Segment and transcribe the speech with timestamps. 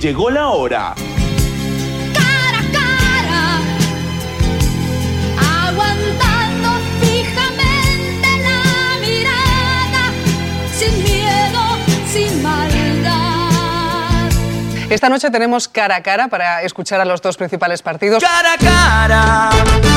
[0.00, 0.94] Llegó la hora.
[2.14, 3.60] cara a cara,
[5.68, 10.02] aguantando fijamente la mirada,
[10.74, 11.62] sin miedo,
[12.10, 14.30] sin maldad.
[14.90, 18.24] Esta noche tenemos cara a cara para escuchar a los dos principales partidos.
[18.24, 19.50] Cara a cara,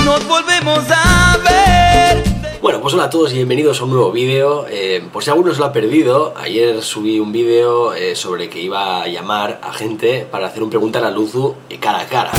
[0.04, 2.35] nos volvemos a ver.
[2.66, 4.66] Bueno, pues hola a todos y bienvenidos a un nuevo vídeo.
[4.68, 8.60] Eh, por si alguno se lo ha perdido, ayer subí un vídeo eh, sobre que
[8.60, 12.08] iba a llamar a gente para hacer un pregunta a la Luzu eh, cara a
[12.08, 12.32] cara.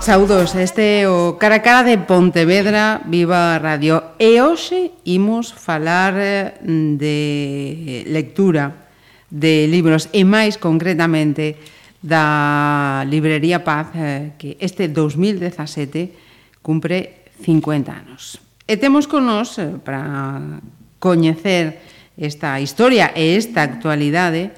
[0.00, 4.18] Saudos, este o cara a cara de Pontevedra, viva radio.
[4.18, 8.90] E hoxe imos falar eh, de lectura
[9.30, 16.14] de libros e máis concretamente da Librería Paz eh, que este 2017
[16.62, 18.38] cumpre 50 anos.
[18.68, 20.60] E temos con nós eh, para
[20.98, 21.80] coñecer
[22.18, 24.52] esta historia e esta actualidade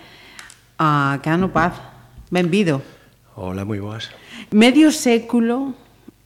[0.81, 1.77] a Cano Paz.
[2.33, 2.81] Benvido.
[3.37, 4.13] Hola, moi boas.
[4.53, 5.77] Medio século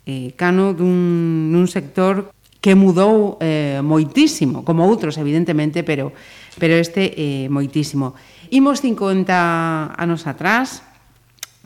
[0.06, 2.30] eh, Cano dun, dun sector
[2.64, 6.16] que mudou eh, moitísimo, como outros evidentemente, pero
[6.56, 8.16] pero este eh, moitísimo.
[8.48, 10.80] Imos 50 anos atrás,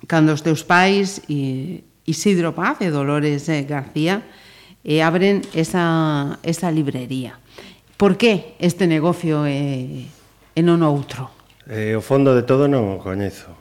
[0.06, 4.22] cando os teus pais e Isidro Paz e Dolores eh, García
[4.86, 7.36] e abren esa, esa librería.
[7.98, 10.06] Por que este negocio e,
[10.54, 11.34] e non outro?
[11.66, 13.52] Eh, o fondo de todo non o coñezo.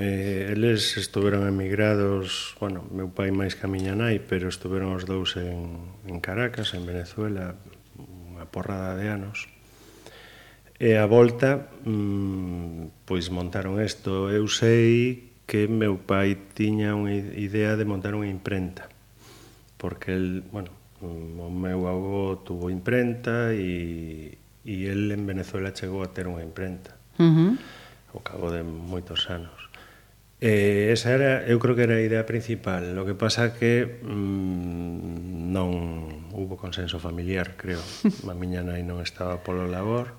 [0.00, 5.04] Eh, eles estuveron emigrados, bueno, meu pai máis que a miña nai, pero estuveron os
[5.04, 7.54] dous en, en Caracas, en Venezuela,
[8.00, 9.46] unha porrada de anos.
[10.80, 14.32] E a volta, mmm, pois montaron isto.
[14.32, 18.88] Eu sei que meu pai tiña unha idea de montar unha imprenta
[19.76, 20.70] porque el, bueno,
[21.02, 26.94] o meu avó tuvo imprenta e, e el en Venezuela chegou a ter unha imprenta
[27.18, 27.52] uh -huh.
[28.14, 29.72] ao cabo de moitos anos
[30.44, 32.98] Eh, esa era, eu creo que era a idea principal.
[32.98, 35.70] Lo que pasa que mm, non
[36.34, 37.78] hubo consenso familiar, creo.
[38.26, 40.18] A miña nai non estaba polo labor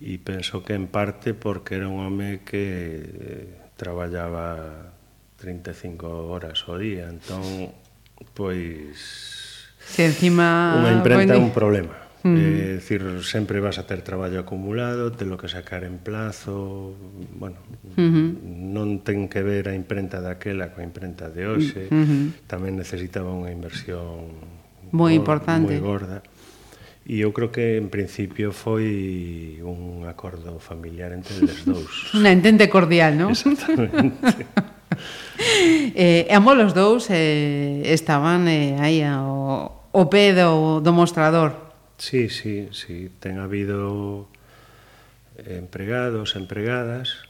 [0.00, 4.90] e penso que en parte porque era un home que traballaba
[5.38, 7.70] 35 horas ao día, entón,
[8.34, 9.70] pois...
[9.94, 10.74] Que encima...
[10.74, 11.94] Unha imprenta é un problema.
[12.26, 12.34] Mm.
[12.34, 16.98] Eh, decir, sempre vas a ter traballo acumulado, te lo que sacar en plazo,
[17.38, 17.62] bueno,
[17.94, 18.28] mm -hmm.
[18.74, 22.24] non ten que ver a imprenta daquela coa imprenta de hoxe, mm -hmm.
[22.50, 24.34] tamén necesitaba unha inversión
[24.90, 25.78] moi importante.
[25.78, 26.26] Moi gorda.
[27.08, 32.12] E eu creo que en principio foi un acordo familiar entre os dous.
[32.20, 33.32] Unha entente cordial, non?
[33.32, 34.44] Exactamente.
[35.96, 41.56] eh, ambos os dous eh, estaban eh, aí ao, ao pé do, do mostrador.
[41.96, 43.08] Sí, sí, sí.
[43.24, 44.28] Ten habido
[45.40, 47.24] eh, empregados, empregadas,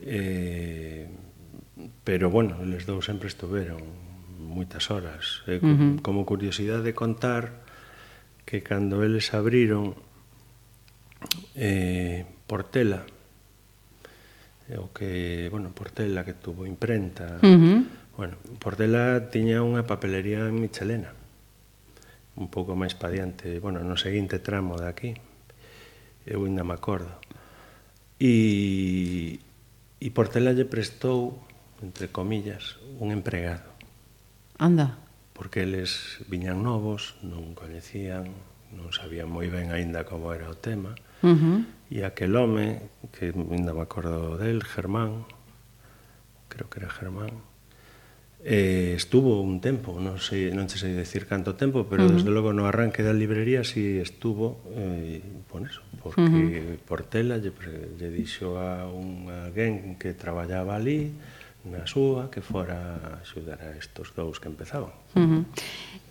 [0.00, 1.12] eh,
[2.08, 3.84] pero, bueno, les dous sempre estuveron
[4.40, 5.44] moitas horas.
[5.44, 5.92] Eh, uh -huh.
[6.00, 7.67] Como curiosidade contar,
[8.48, 9.92] que cando eles abriron
[11.52, 13.04] eh, Portela,
[14.80, 17.84] o que, bueno, Portela que tuvo imprenta, uh -huh.
[18.16, 21.12] bueno, Portela tiña unha papelería en Michelena,
[22.40, 25.12] un pouco máis pa diante, bueno, no seguinte tramo de aquí,
[26.24, 27.20] eu ainda me acordo.
[28.16, 29.44] E,
[30.00, 31.36] e Portela lle prestou,
[31.84, 33.68] entre comillas, un empregado.
[34.56, 35.07] Anda
[35.38, 38.34] porque eles viñan novos, non coñecían,
[38.74, 41.58] non sabían moi ben aínda como era o tema, uh -huh.
[41.94, 45.30] e aquel home, que ainda me acordo del, Germán,
[46.50, 47.30] creo que era Germán,
[48.42, 52.18] eh, estuvo un tempo, non sei, non sei decir canto tempo, pero uh -huh.
[52.18, 56.82] desde logo no arranque da librería si sí estuvo eh, pon eso, porque uh -huh.
[56.82, 57.54] Portela lle,
[57.94, 61.14] lle dixo a un alguén que traballaba ali
[61.68, 64.90] na súa que fora axudar a estos dous que empezaban.
[65.14, 65.42] Uh -huh.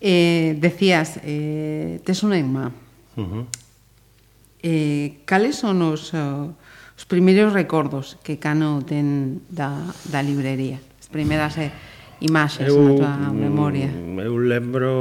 [0.02, 2.72] eh, decías, eh, tes unha irmá.
[3.18, 3.44] Uh -huh.
[4.62, 10.78] eh, cales son os, os primeiros recordos que Cano ten da, da librería?
[11.02, 11.74] As primeiras eh,
[12.20, 13.88] imaxes eu, na tua memoria.
[13.88, 14.92] Mm, eu lembro,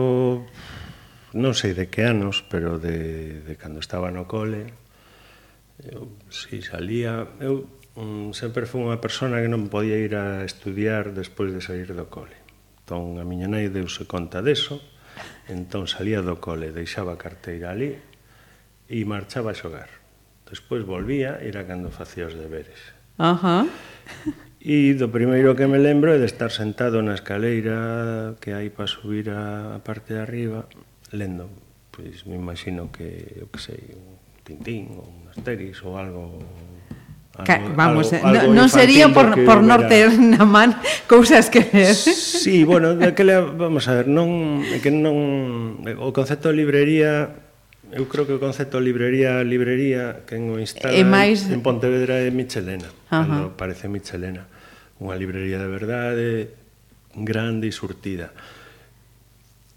[1.32, 4.85] non sei de que anos, pero de, de cando estaba no cole,
[5.82, 11.12] Eu, si salía, eu um, sempre fui unha persona que non podía ir a estudiar
[11.12, 12.36] despois de sair do cole.
[12.84, 14.80] Entón, a miña nai deuse conta deso,
[15.48, 17.98] entón salía do cole, deixaba a carteira ali
[18.88, 19.90] e marchaba a xogar.
[20.46, 22.78] Despois volvía, era cando facía os deberes.
[23.18, 23.66] Ajá.
[24.66, 28.90] E do primeiro que me lembro é de estar sentado na escaleira que hai para
[28.90, 30.66] subir a parte de arriba,
[31.14, 31.46] lendo.
[31.94, 33.94] Pois me imagino que, eu que sei,
[34.46, 36.38] Tintín ou un Asterix ou algo
[37.36, 40.72] Algo, Vamos, algo, eh, algo non sería por, que, por non ter na man
[41.12, 41.92] cousas que ver.
[41.92, 47.44] Sí, bueno, daquela, vamos a ver, non, que non, o concepto de librería
[47.92, 51.46] Eu creo que o concepto librería librería que o instala máis...
[51.46, 54.50] en Pontevedra é Michelena, cando parece Michelena,
[54.98, 56.26] unha librería de verdade
[57.14, 58.34] grande e surtida.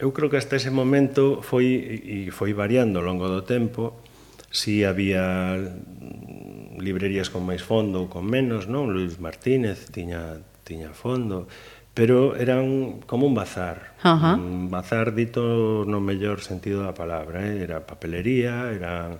[0.01, 1.69] Eu creo que hasta ese momento foi
[2.01, 4.01] e foi variando ao longo do tempo,
[4.51, 5.57] si había
[6.79, 8.89] librerías con máis fondo ou con menos, non?
[8.89, 11.49] Luis Martínez tiña tiña fondo,
[11.93, 13.97] pero era un, como un bazar.
[14.05, 14.35] Uh -huh.
[14.37, 17.63] Un bazar dito no mellor sentido da palabra, eh?
[17.65, 19.19] era papelería, eran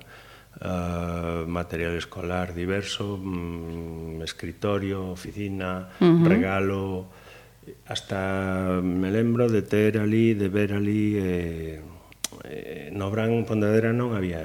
[0.59, 6.27] Uh, material escolar diverso, mm, escritorio, oficina, uh -huh.
[6.27, 7.07] regalo,
[7.87, 11.81] hasta me lembro de ter ali, de ver ali eh,
[12.43, 14.43] eh, no Bran Pondadera non había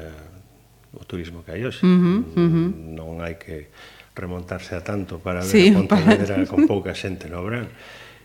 [0.96, 1.82] o turismo que hai hoxe.
[1.82, 2.68] Uh -huh, uh -huh.
[2.94, 3.70] Non hai que
[4.14, 6.48] remontarse a tanto para ver sí, a Pontevedra para...
[6.48, 7.68] con pouca xente no verán.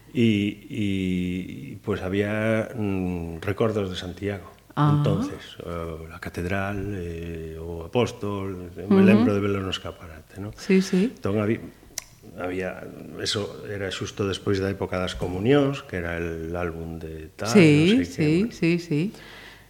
[0.09, 0.85] E, e
[1.85, 4.49] pois pues, había mm, recordos de Santiago.
[4.79, 4.95] Ah.
[4.97, 8.87] Entonces, uh, la catedral, eh, o apóstol, uh -huh.
[8.87, 10.51] me lembro de verlo no escaparate, ¿no?
[10.55, 11.11] Sí, sí.
[11.13, 11.59] Entón, había,
[12.39, 12.87] había
[13.19, 17.99] eso era xusto despois da época das comunións, que era el álbum de tal, sí,
[17.99, 18.55] no sei sí, que, bueno.
[18.55, 19.01] sí, sí.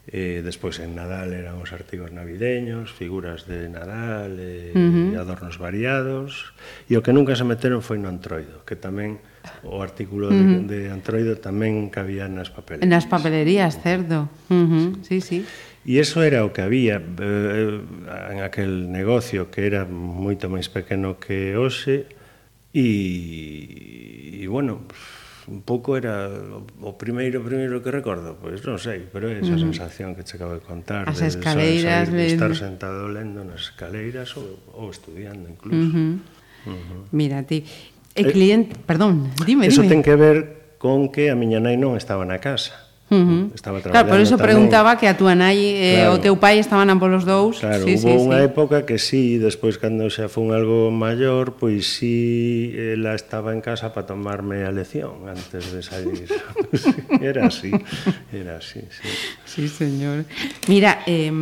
[0.09, 5.13] Eh, despois en Nadal eran os artigos navideños, figuras de Nadal e, eh, uh -huh.
[5.13, 6.57] e adornos variados.
[6.89, 9.21] E o que nunca se meteron foi no Antroido, que tamén
[9.61, 10.65] o artículo uh -huh.
[10.65, 12.89] de, de Antroido tamén cabía nas papelerías.
[12.89, 14.33] Nas papelerías, certo.
[14.49, 14.87] Uh -huh.
[15.05, 15.45] Sí, sí.
[15.85, 17.77] E eso era o que había eh,
[18.33, 22.09] en aquel negocio que era moito máis pequeno que hoxe
[22.73, 24.89] e, e bueno,
[25.49, 29.65] un pouco era o primeiro primeiro que recordo, pois non sei, pero é esa mm.
[29.73, 33.73] sensación que che acabo de contar As de, escaleiras, de, de estar sentado lendo nas
[33.73, 35.75] escaleiras ou, ou estudiando incluso.
[35.75, 36.13] Uh -huh.
[36.69, 37.01] Uh -huh.
[37.09, 37.65] Mira, ti
[38.13, 39.97] eh, e cliente, eh, perdón, dime, Eso dime.
[39.97, 40.37] ten que ver
[40.77, 42.88] con que a miña nai non estaba na casa.
[43.09, 43.55] Uh -huh.
[43.55, 44.69] Estaba claro, por iso tamén.
[44.69, 46.13] preguntaba que a túa nai e eh, claro.
[46.13, 47.57] o teu pai estaban ampolos dous.
[47.57, 48.47] Claro, sí, hubo sí, unha sí.
[48.53, 53.89] época que sí, despois cando xa fun algo maior, pois sí, ela estaba en casa
[53.97, 56.29] para tomarme a lección antes de salir.
[57.21, 57.73] era así,
[58.29, 59.09] era así, sí.
[59.49, 60.29] Sí, señor.
[60.69, 61.33] Mira, eh,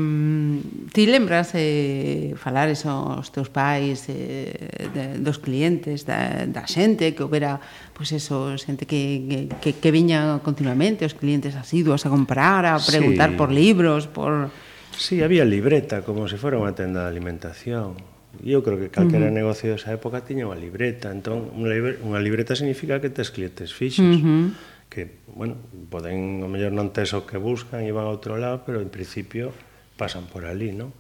[0.96, 4.56] ti lembras eh, falar eso aos teus pais, eh,
[4.96, 7.60] de, dos clientes, da, da xente que houbera
[7.98, 13.34] pues eso, xente que, que, que viña continuamente, os clientes asiduos a comprar, a preguntar
[13.34, 13.36] sí.
[13.42, 14.54] por libros, por...
[14.94, 17.98] Sí, había libreta, como se fora unha tenda de alimentación.
[18.46, 19.42] Eu creo que calquera uh -huh.
[19.42, 21.10] negocio desa época tiña unha libreta.
[21.10, 24.06] Entón, unha libreta, unha libreta significa que tes clientes fixos.
[24.06, 24.46] Uh -huh.
[24.94, 25.58] Que, bueno,
[25.90, 28.94] poden, o mellor non tes o que buscan e van a outro lado, pero en
[28.94, 29.58] principio
[29.98, 30.94] pasan por ali, non?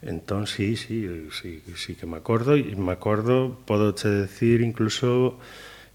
[0.00, 1.04] Entón, sí, sí,
[1.36, 5.36] sí, sí que me acordo, e me acordo, podo che decir incluso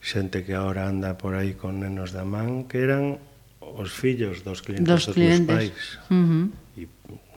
[0.06, 3.18] xente que agora anda por aí con nenos da man, que eran
[3.58, 5.50] os fillos dos clientes dos, dos clientes.
[5.50, 5.82] meus pais.
[6.14, 6.46] Uh -huh.
[6.78, 6.86] E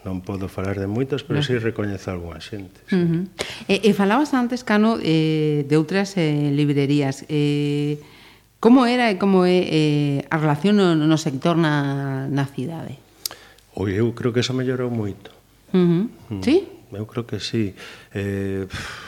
[0.05, 1.47] non podo falar de moitos, pero no.
[1.49, 2.85] sí recoñezo algunha xente.
[2.85, 3.01] Sí.
[3.01, 3.23] Uh -huh.
[3.73, 7.25] e, e falabas antes, Cano, eh, de outras eh, librerías.
[7.33, 7.97] Eh,
[8.61, 13.01] como era e como é eh, a relación no, no sector na, na cidade?
[13.81, 15.33] Oi, eu creo que eso mellorou moito.
[15.73, 16.37] Uh -huh.
[16.37, 16.43] Mm.
[16.45, 16.69] Sí?
[16.93, 17.73] Eu creo que sí.
[18.13, 19.08] Eh, pff,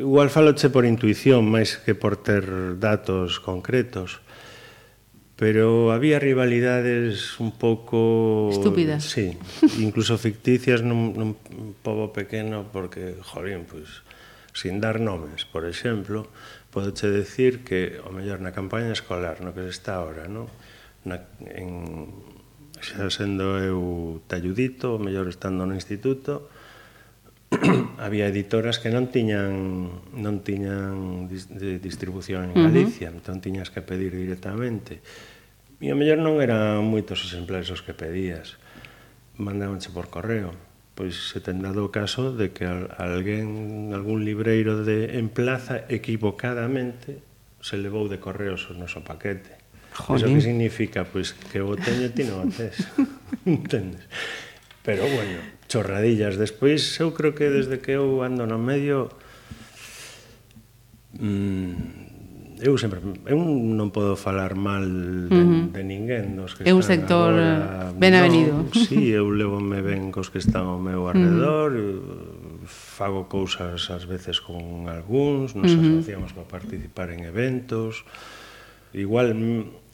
[0.00, 2.44] igual faloche por intuición máis que por ter
[2.80, 4.24] datos concretos
[5.40, 9.08] pero había rivalidades un pouco estúpidas.
[9.08, 9.40] Sí,
[9.80, 11.32] incluso ficticias nun, nun
[11.80, 14.04] pobo pequeno porque, jolín, pois
[14.52, 16.28] sin dar nomes, por exemplo,
[16.68, 20.52] podoche decir que o mellor na campaña escolar, no que se está ahora, no?
[21.08, 22.12] Na, en,
[22.84, 26.52] xa sendo eu talludito, o mellor estando no instituto,
[28.00, 33.20] había editoras que non tiñan non tiñan dis, de distribución en Galicia, uh -huh.
[33.20, 35.04] entón tiñas que pedir directamente.
[35.84, 38.56] E a mellor non eran moitos exemplares os que pedías.
[39.36, 40.56] Mandábanche por correo.
[40.96, 47.20] Pois se ten dado o caso de que alguén, algún libreiro de en plaza equivocadamente
[47.60, 49.60] se levou de correos o noso paquete.
[49.92, 50.40] Jolín.
[50.40, 51.04] Que significa?
[51.04, 52.80] Pois que o teño ti non o tes.
[53.44, 54.08] Entendes?
[54.82, 56.36] Pero bueno, chorradillas.
[56.40, 59.12] Despois eu creo que desde que eu ando no medio
[61.20, 62.10] mm,
[62.60, 65.64] eu sempre eu non podo falar mal de, uh -huh.
[65.72, 68.68] de ninguén dos que é un sector agora, ben avenido.
[68.68, 72.68] No, sí, eu levome ben cos que están ao meu alrededor, uh -huh.
[72.68, 76.04] fago cousas ás veces con algúns, nos uh -huh.
[76.04, 78.04] asociamos para participar en eventos.
[78.92, 79.89] Igual mm,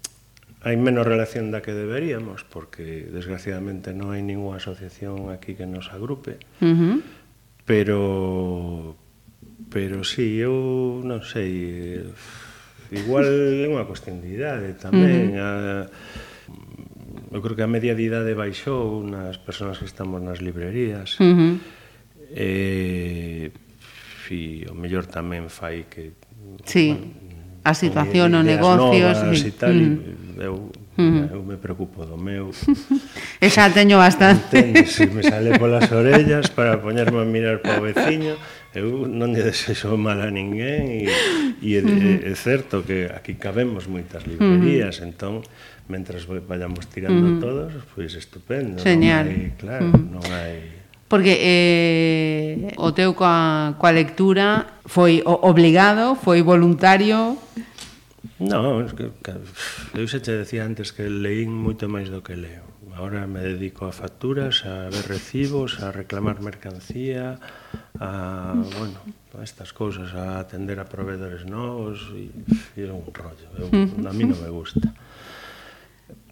[0.67, 5.95] hai menos relación da que deberíamos, porque desgraciadamente non hai ninguna asociación aquí que nos
[5.95, 6.97] agrupe, uh -huh.
[7.63, 8.99] pero
[9.71, 12.03] pero si, sí, eu non sei,
[12.91, 15.87] igual é unha cuestión de idade tamén, uh -huh.
[15.87, 21.15] a, eu creo que a media de idade baixou nas persoas que estamos nas librerías,
[21.23, 21.55] uh -huh.
[22.35, 23.55] e,
[24.35, 26.11] e o mellor tamén fai que
[26.67, 26.91] sí.
[26.91, 27.26] bueno,
[27.67, 29.19] a situación, o negocios...
[29.19, 30.39] Novas, e, tal, mm.
[30.39, 31.35] eu, mm.
[31.35, 32.55] eu me preocupo do meu...
[33.43, 34.63] e xa teño bastante.
[34.63, 38.39] Entende, se me sale polas orellas para poñerme a mirar para o veciño,
[38.71, 41.11] eu non lle desexo mal a ninguén e,
[41.59, 42.23] e é, mm.
[42.23, 45.07] é, é certo que aquí cabemos moitas librerías, mm.
[45.11, 45.43] entón
[45.91, 47.41] mentras vayamos tirando mm.
[47.43, 48.79] todos, pois pues, estupendo.
[48.79, 49.27] Señal.
[49.27, 50.07] Non hai, claro, mm.
[50.15, 50.76] non hai
[51.09, 57.39] porque eh, o teu coa, coa lectura foi obligado, foi voluntario?
[58.43, 59.33] Non, es que, que,
[59.95, 62.67] eu se te decía antes que leín moito máis do que leo.
[62.97, 67.37] Ahora me dedico a facturas, a ver recibos, a reclamar mercancía,
[68.01, 68.99] a, bueno,
[69.37, 72.33] a estas cousas, a atender a proveedores novos, e,
[72.75, 73.69] e é un rollo, eu,
[74.01, 74.91] a mí non me gusta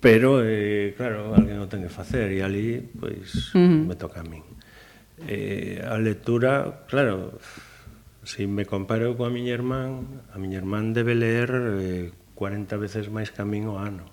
[0.05, 3.89] pero eh, claro, alguén o ten que facer e ali pois uh -huh.
[3.89, 4.45] me toca a min
[5.29, 7.39] eh, a lectura, claro,
[8.25, 13.31] se me comparo coa miña irmán, a miña irmán debe ler eh, 40 veces máis
[13.31, 14.11] camín o ano.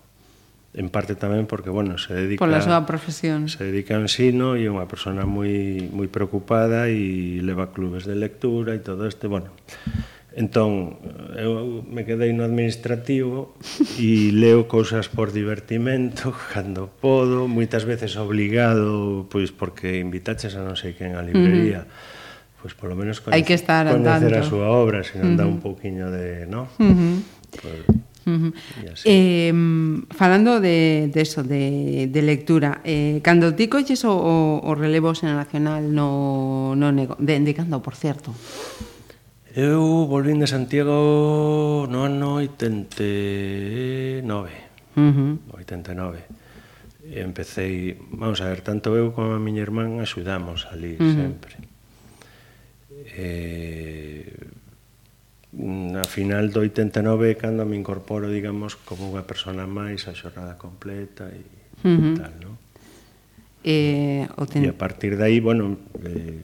[0.72, 2.40] En parte tamén porque, bueno, se dedica...
[2.40, 3.52] Pola súa profesión.
[3.52, 8.16] Se dedica a ensino e é unha persona moi, moi preocupada e leva clubes de
[8.16, 9.52] lectura e todo este, bueno...
[10.32, 10.96] Entón,
[11.36, 13.52] eu me quedei no administrativo
[14.00, 20.72] e leo cousas por divertimento, cando podo, moitas veces obligado, pois porque invitaches a non
[20.72, 21.84] sei quen a librería.
[21.84, 22.60] Uh -huh.
[22.64, 25.38] Pois polo menos conoce, Hai que estar conocer a súa obra, se non uh -huh.
[25.40, 26.70] dá un pouquiño de, no?
[26.80, 27.14] Uh -huh.
[27.60, 27.80] Pues,
[28.22, 28.52] Uh -huh.
[29.02, 29.50] Eh,
[30.14, 34.14] falando de, de eso, de, de lectura, eh, cando ti coches o,
[34.62, 38.30] o relevo xeneracional no, no nego, de, de cando, por certo?
[39.52, 44.24] Eu volvín de Santiago no ano 89.
[44.96, 45.36] Uh -huh.
[45.60, 46.24] 89.
[47.04, 51.12] E empecé, vamos a ver, tanto eu como a miña irmán axudamos ali uh -huh.
[51.12, 51.52] sempre.
[53.12, 54.24] Eh,
[55.52, 61.28] na final do 89 cando me incorporo, digamos, como unha persona máis a xornada completa
[61.28, 61.44] e
[61.84, 62.16] uh -huh.
[62.16, 62.56] tal, non?
[63.68, 64.64] Eh, o ten...
[64.64, 65.76] E a partir de aí, bueno,
[66.08, 66.40] eh,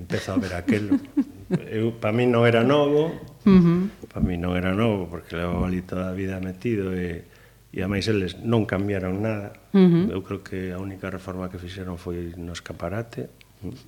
[0.00, 0.96] empezo a ver aquelo.
[1.50, 3.80] eu, para mí non era novo, uh -huh.
[4.06, 7.26] para mí non era novo, porque levo ali toda a vida metido e,
[7.74, 9.58] e a máis eles non cambiaron nada.
[9.74, 10.14] Uh -huh.
[10.14, 13.26] Eu creo que a única reforma que fixeron foi no escaparate,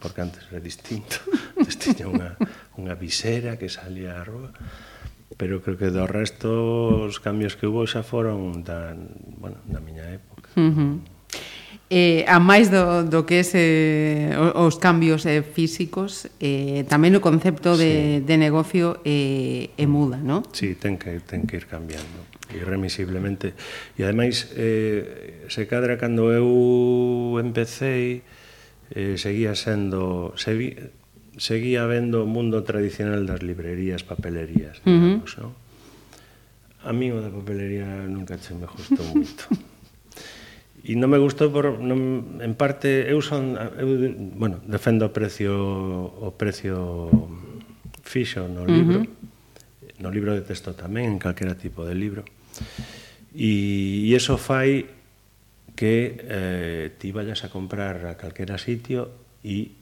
[0.02, 1.22] porque antes era distinto,
[1.58, 2.30] antes tiña unha,
[2.74, 4.50] unha visera que salía á rúa,
[5.38, 8.90] pero creo que do resto os cambios que hubo xa foron da,
[9.38, 10.50] bueno, da miña época.
[10.58, 10.92] Uh -huh.
[11.92, 17.20] Eh, a máis do, do que es eh, os cambios eh, físicos, eh, tamén o
[17.20, 18.24] concepto de, sí.
[18.24, 20.40] de negocio eh, é muda, non?
[20.56, 23.52] Sí, ten que, ten que ir cambiando, irremisiblemente.
[24.00, 28.24] E ademais, eh, se cadra cando eu empecé,
[28.96, 30.32] eh, seguía sendo...
[30.40, 30.72] Segui,
[31.36, 35.52] seguía vendo o mundo tradicional das librerías, papelerías, digamos, uh -huh.
[35.52, 36.88] non?
[36.88, 39.44] A mí o da papelería nunca che me gustou moito.
[40.82, 43.86] E non me gustou por non, en parte eu son eu
[44.34, 47.06] bueno, defendo o precio o precio
[48.02, 49.06] fixo no libro.
[49.06, 50.02] Uh -huh.
[50.02, 52.26] No libro de texto tamén, en calquera tipo de libro.
[53.30, 54.90] E, e eso fai
[55.78, 59.08] que eh, ti vayas a comprar a calquera sitio
[59.46, 59.78] e,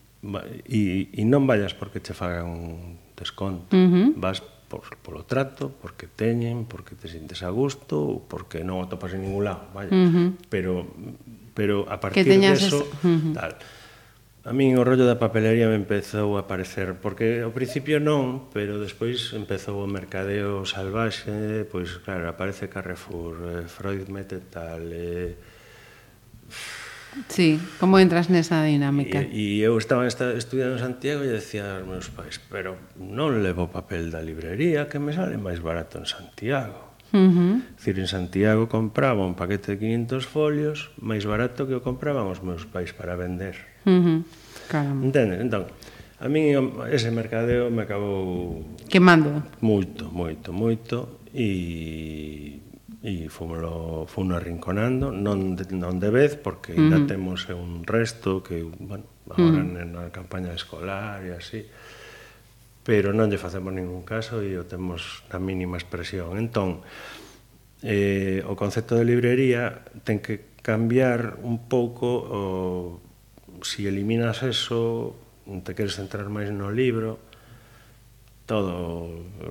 [0.68, 3.72] e, e non vayas porque che fagan un desconto.
[3.72, 4.08] Uh -huh.
[4.20, 8.86] Vas por, polo trato, porque teñen, porque te sintes a gusto ou porque non o
[8.86, 9.90] topas en ningún lado, vaya.
[9.90, 10.28] Uh -huh.
[10.46, 10.86] Pero
[11.58, 13.02] pero a partir que de eso, ese...
[13.02, 13.34] uh -huh.
[13.34, 13.52] tal.
[14.40, 18.80] A min o rollo da papelería me empezou a aparecer, porque ao principio non, pero
[18.80, 25.36] despois empezou o mercadeo salvaxe, pois claro, aparece Carrefour, eh, Freud mete tal, eh,
[27.28, 29.18] Sí, como entras nesa dinámica?
[29.18, 33.42] E, e eu estaba esta, estudiando en Santiago e decía aos meus pais, pero non
[33.42, 36.94] levo papel da librería que me sale máis barato en Santiago.
[37.10, 37.54] Uh -huh.
[37.82, 42.46] Cir, en Santiago compraba un paquete de 500 folios máis barato que o compraban os
[42.46, 43.58] meus pais para vender.
[43.82, 44.18] Uh -huh.
[44.70, 45.02] Caramba.
[45.02, 45.42] Entendes?
[45.42, 45.66] Entón,
[46.22, 46.54] a mí
[46.94, 48.62] ese mercadeo me acabou...
[48.86, 49.42] Quemando.
[49.58, 51.18] Moito, moito, moito.
[51.34, 52.69] E
[53.00, 57.08] e fomelo, fomelo arrinconando, non de, non de vez, porque ainda uh -huh.
[57.08, 59.88] temos un resto que, bueno, agora uh -huh.
[59.88, 61.64] na campaña escolar e así,
[62.84, 66.36] pero non lle facemos ningún caso e o temos na mínima expresión.
[66.36, 66.84] Entón,
[67.80, 73.00] eh, o concepto de librería ten que cambiar un pouco o,
[73.64, 75.16] si eliminas eso,
[75.64, 77.16] te queres centrar máis no libro,
[78.50, 79.06] todo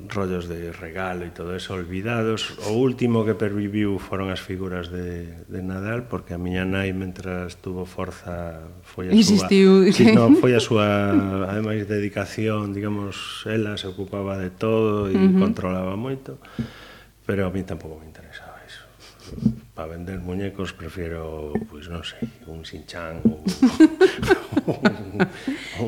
[0.09, 2.59] rollos de regalo e todo eso olvidados.
[2.67, 7.55] O último que perviviu foron as figuras de, de Nadal, porque a miña nai, mentras
[7.63, 9.87] tuvo forza, foi a Insistiu.
[9.87, 9.95] súa...
[9.95, 11.15] Sí, no, foi a súa,
[11.47, 15.39] ademais, dedicación, digamos, ela se ocupaba de todo e uh -huh.
[15.39, 16.35] controlaba moito,
[17.23, 18.83] pero a mí tampouco me interesaba eso.
[19.71, 23.39] Para vender muñecos prefiero, pois pues, non sei, un Sinchan ou
[24.67, 24.83] un,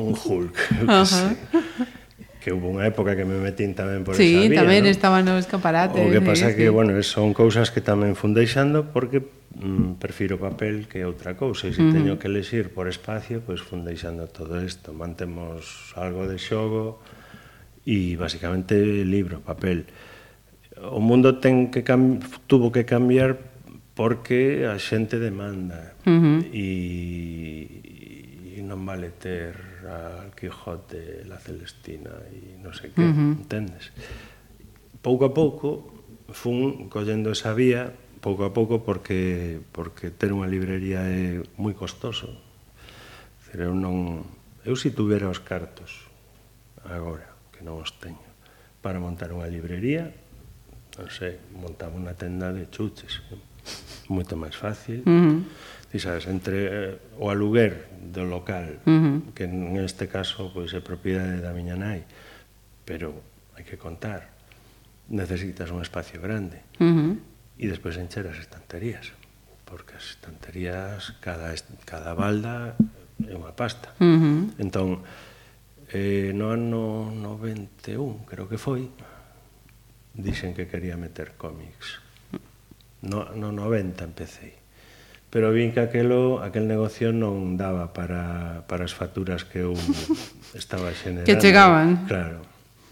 [0.00, 1.04] un, un Hulk, eu que uh -huh.
[1.04, 1.36] sei
[2.42, 4.50] que houve unha época que me metín tamén por sí, esa vía.
[4.50, 4.90] Sí, tamén ¿no?
[4.90, 6.02] estaba no escaparate.
[6.02, 6.74] O que pasa sí, que, sí.
[6.74, 11.70] bueno, son cousas que tamén fun deixando porque mm, prefiro papel que outra cousa.
[11.70, 11.94] E se uh -huh.
[11.94, 14.90] teño que lexir por espacio, pois pues fun deixando todo isto.
[14.90, 16.98] Mantemos algo de xogo
[17.86, 18.74] e basicamente
[19.06, 19.86] libro, papel.
[20.82, 21.86] O mundo ten que
[22.50, 23.38] tuvo que cambiar
[23.94, 26.38] porque a xente demanda uh -huh.
[26.50, 26.66] e,
[28.58, 33.42] e non vale ter al Quijote, la Celestina e non sei que, uh -huh.
[33.42, 33.90] entendes?
[35.02, 35.90] Pouco a pouco
[36.32, 42.30] fun collendo esa vía pouco a pouco porque porque ter unha librería é moi costoso.
[43.42, 44.22] Dizer, eu non
[44.62, 46.06] eu si tuvera os cartos
[46.86, 48.22] agora, que non os teño,
[48.78, 50.14] para montar unha librería,
[50.94, 53.26] non sei, montaba unha tenda de chuches,
[54.06, 55.02] moito máis fácil.
[55.02, 55.38] Uh -huh
[56.00, 56.56] sabes, entre
[56.96, 59.16] eh, o aluguer do local, uh -huh.
[59.36, 62.08] que neste caso pois é propiedade da miña nai,
[62.88, 63.12] pero
[63.52, 64.32] hai que contar,
[65.12, 67.12] necesitas un espacio grande uh -huh.
[67.60, 69.12] e despois encher as estanterías,
[69.68, 71.52] porque as estanterías, cada,
[71.84, 72.72] cada balda
[73.20, 73.92] é unha pasta.
[74.00, 74.38] Uh -huh.
[74.64, 75.04] Entón,
[75.92, 78.88] eh, no ano 91, creo que foi,
[80.16, 82.00] dixen que quería meter cómics.
[83.02, 84.61] No, no 90 empecé
[85.32, 89.72] pero vin que aquelo, aquel negocio non daba para, para as facturas que eu
[90.52, 91.24] estaba xenerando.
[91.24, 92.04] que chegaban.
[92.04, 92.44] Claro.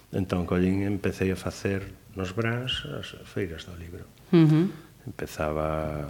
[0.09, 4.09] Entón, collín, empecé a facer nos brás as feiras do libro.
[4.33, 4.67] Uh -huh.
[5.05, 6.09] Empezaba...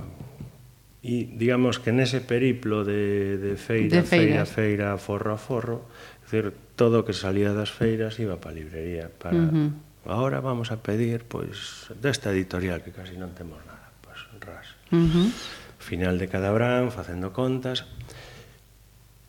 [1.02, 6.30] E digamos que nese periplo de, de feira, de feira, feira, forro a forro, é
[6.30, 9.10] dicir, todo o que salía das feiras iba para a librería.
[9.10, 9.34] Para...
[9.34, 9.70] Uh -huh.
[10.06, 14.78] Ahora vamos a pedir, pois, desta editorial que casi non temos nada, pois, ras.
[14.94, 15.28] Uh -huh
[15.80, 17.88] final de cada brán, facendo contas,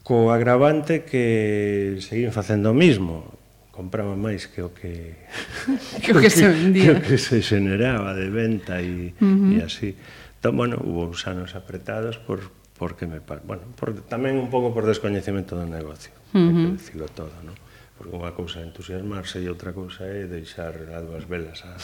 [0.04, 3.26] co agravante que seguín facendo o mismo,
[3.72, 5.16] compraba máis que o que
[6.04, 7.00] que o que, se vendía.
[7.00, 9.58] Que, que se xeneraba de venta e uh -huh.
[9.58, 9.96] E así.
[10.38, 14.90] Entón, bueno, hubo uns anos apretados por porque me, bueno, por, tamén un pouco por
[14.90, 16.50] descoñecemento do negocio, uh -huh.
[16.50, 17.56] hai que dicilo todo, non?
[18.02, 21.78] Porque unha cousa é entusiasmarse e outra cousa é deixar as dúas velas a,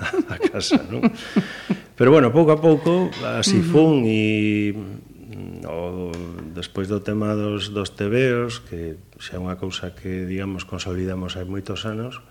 [0.00, 1.04] a, a casa, non?
[2.00, 6.08] Pero bueno, pouco a pouco, así fun e mm, o,
[6.56, 11.44] despois do tema dos, dos tebeos, que xa é unha cousa que, digamos, consolidamos hai
[11.44, 12.24] moitos anos,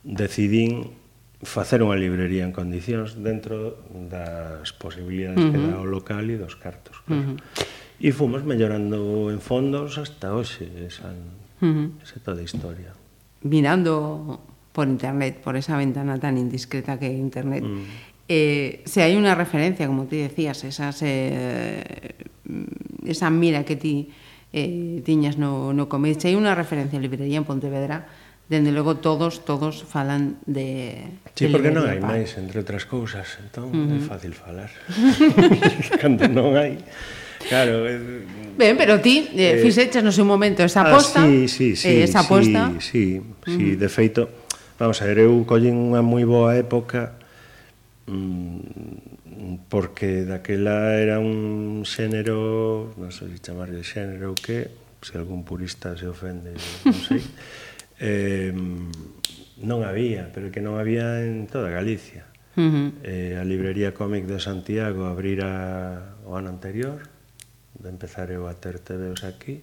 [0.00, 0.96] decidín
[1.44, 5.52] facer unha librería en condicións dentro das posibilidades uh -huh.
[5.52, 7.04] que dá o local e dos cartos.
[7.04, 7.20] Claro.
[7.20, 7.76] Uh -huh.
[8.00, 10.64] E fomos mellorando en fondos hasta hoxe.
[10.88, 11.12] Esa,
[11.60, 12.02] Uh -huh.
[12.02, 12.92] Esa toda a historia.
[13.42, 14.40] Mirando
[14.72, 17.84] por internet, por esa ventana tan indiscreta que é internet, uh -huh.
[18.30, 22.14] eh, se hai unha referencia, como ti decías, esas, eh,
[22.46, 24.14] mm, esa mira que ti
[24.52, 28.06] eh, tiñas no, no comeche, hai unha referencia a librería en Pontevedra,
[28.48, 31.04] dende logo todos, todos falan de...
[31.36, 33.98] Sí, de porque non hai máis, entre outras cousas, entón uh -huh.
[33.98, 34.72] é fácil falar.
[36.00, 36.80] Cando non hai...
[37.46, 38.26] Claro, eh,
[38.58, 41.22] Ben, pero ti eh, eh, fixeches no seu momento esa ah, aposta.
[41.22, 42.74] Ah, sí, sí, sí, eh, esa aposta.
[42.82, 43.78] Sí, sí, sí, uh -huh.
[43.78, 44.22] de feito,
[44.82, 47.14] vamos a ver, eu collín unha moi boa época
[48.10, 55.46] mm, porque daquela era un xénero, non sei se chamarlle xénero ou que, se algún
[55.46, 57.22] purista se ofende, non sei.
[58.02, 58.50] eh,
[59.62, 62.26] non había, pero que non había en toda Galicia.
[62.58, 62.88] Uh -huh.
[63.06, 67.06] eh, a librería cómic de Santiago abrira o ano anterior,
[67.78, 69.62] de empezar eu a ter tebeos aquí,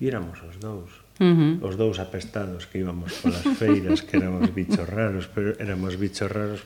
[0.00, 0.90] íramos os dous.
[1.16, 1.64] Uh -huh.
[1.64, 6.60] Os dous apestados que íbamos polas feiras, que éramos bichos raros, pero éramos bichos raros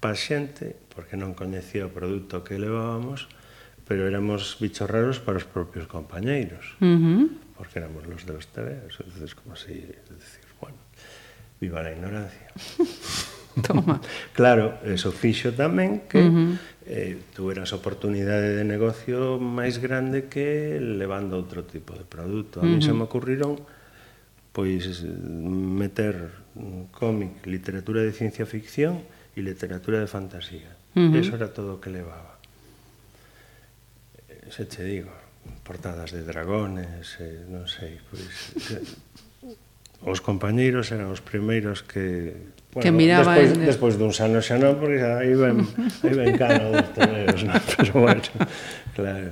[0.00, 3.28] pa xente, porque non coñecía o produto que levábamos,
[3.84, 7.22] pero éramos bichos raros para os propios compañeiros, uh -huh.
[7.58, 8.96] porque éramos los de los tebeos.
[8.98, 10.80] Entonces, como se si, decir, bueno,
[11.60, 12.48] viva la ignorancia.
[13.66, 14.00] Toma.
[14.32, 16.52] claro, eso fixo tamén que uh -huh.
[16.88, 22.60] eh, tuveras oportunidade de negocio máis grande que levando outro tipo de produto.
[22.60, 22.86] A mí uh -huh.
[22.88, 23.60] se me ocurriron
[24.52, 26.28] pois meter
[26.92, 29.00] cómic, literatura de ciencia ficción
[29.32, 30.76] e literatura de fantasía.
[30.92, 31.20] Uh -huh.
[31.20, 32.36] Eso era todo o que levaba.
[34.28, 35.12] Eh, se che digo,
[35.64, 38.52] portadas de dragones, eh, non sei, pois...
[38.76, 38.84] Eh,
[40.02, 42.34] os compañeiros eran os primeiros que
[42.72, 43.66] Bueno, que miraba despois, en...
[43.68, 45.60] despois duns anos xa non, porque xa iban,
[46.08, 47.60] iban cano dos toreros, non?
[47.76, 48.24] pero bueno,
[48.96, 49.28] claro.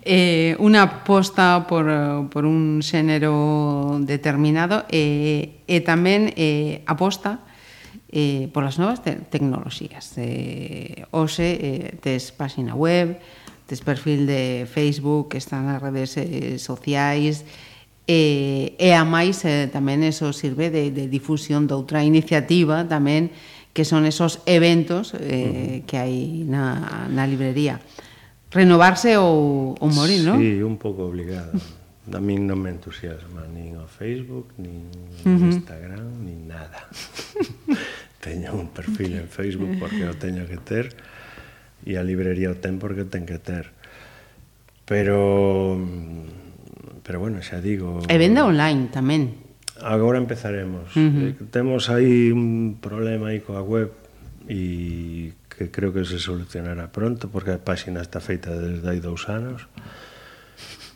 [0.00, 1.84] Eh, unha aposta por,
[2.32, 7.44] por un xénero determinado e, eh, e tamén eh, aposta
[8.08, 10.16] eh, por as novas te tecnoloxías.
[10.16, 13.20] Eh, hoxe eh, tes página web,
[13.68, 17.44] tes perfil de Facebook, están nas redes eh, sociais,
[18.02, 23.30] E, e a máis eh, tamén eso sirve de, de difusión de outra iniciativa tamén
[23.72, 25.78] que son esos eventos eh, uh -huh.
[25.86, 27.80] que hai na, na librería.
[28.52, 30.36] Renovarse ou, ou morir, sí, non?
[30.36, 31.56] Sí, un pouco obligado.
[32.12, 34.90] A min non me entusiasma nin o Facebook, nin
[35.22, 35.48] uh -huh.
[35.54, 36.84] Instagram, nin nada.
[38.26, 40.92] teño un perfil en Facebook porque o teño que ter
[41.82, 43.72] e a librería o ten porque ten que ter.
[44.84, 46.41] Pero mm,
[47.12, 48.00] pero bueno, xa digo...
[48.08, 49.36] E venda online tamén.
[49.84, 50.96] Agora empezaremos.
[50.96, 51.28] Uh -huh.
[51.28, 53.92] eh, temos aí un problema aí coa web
[54.48, 59.28] e que creo que se solucionará pronto porque a páxina está feita desde hai dous
[59.28, 59.68] anos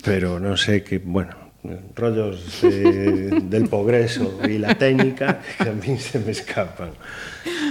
[0.01, 1.53] pero non sei que, bueno,
[1.93, 6.97] rollos de, del progreso e la técnica que a mí se me escapan.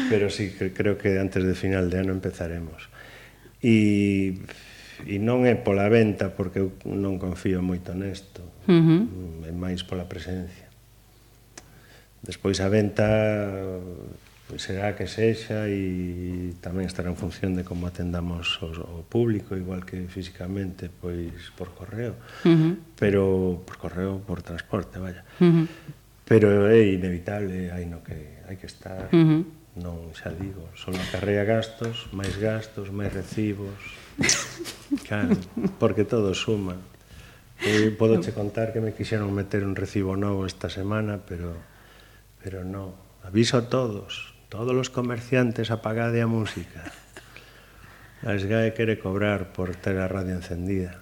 [0.05, 2.93] Pero sí, que creo que antes de final de ano empezaremos.
[3.65, 4.37] e
[5.03, 9.01] e non é pola venta porque eu non confío moito nesto uh -huh.
[9.03, 10.71] Mm, é máis pola presencia
[12.23, 13.07] despois a venta
[14.47, 19.57] pois será que sexa e tamén estará en función de como atendamos o, o público,
[19.57, 22.13] igual que físicamente, pois por correo,
[22.45, 22.73] uh -huh.
[22.93, 25.25] pero por correo, por transporte, vaya.
[25.41, 25.65] Uh -huh.
[26.29, 29.41] Pero é inevitable, hai no que hai que estar, uh -huh.
[29.81, 33.81] non xa digo, só acarrea gastos, máis gastos, máis recibos,
[35.07, 35.35] Claro,
[35.79, 36.77] porque todo suma.
[37.63, 41.55] E podo che contar que me quixeron meter un recibo novo esta semana, pero
[42.43, 42.93] pero no.
[43.23, 46.93] Aviso a todos, todos os comerciantes apagade a música.
[48.21, 51.01] A SGAE quere cobrar por ter a radio encendida.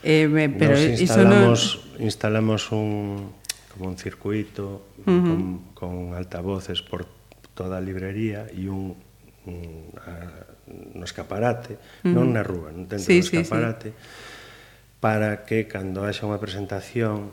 [0.00, 1.60] Eh, me, pero Nos instalamos,
[1.98, 3.32] instalamos un,
[3.72, 5.74] como un circuito uh -huh.
[5.74, 7.04] con, con altavoces por
[7.52, 8.96] toda a librería e un,
[9.44, 10.56] un a,
[10.94, 12.14] no escaparate, uh -huh.
[12.14, 14.98] non na rúa, non dentro sí, do escaparate, sí, sí.
[15.00, 17.32] para que cando haxa unha presentación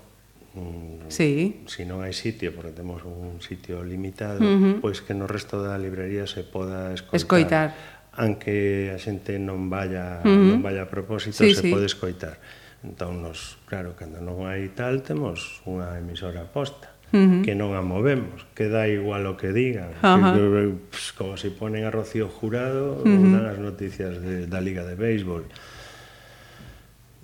[0.55, 1.63] mm, sí.
[1.67, 4.73] si non hai sitio, porque temos un sitio limitado, uh -huh.
[4.79, 7.19] pois que no resto da librería se poda escoitar.
[7.19, 7.67] escoitar
[8.15, 10.55] anque a xente non vaya, uh -huh.
[10.55, 11.71] non vaya a propósito, sí, se sí.
[11.71, 12.39] pode escoitar.
[12.85, 17.41] Entón, nos, claro, cando non hai tal, temos unha emisora posta uh -huh.
[17.43, 19.93] que non a movemos, que dá igual o que digan.
[20.01, 20.41] Uh que,
[20.89, 23.31] pues, como se si ponen a Rocío Jurado, uh -huh.
[23.33, 25.45] dan as noticias de, da Liga de Béisbol.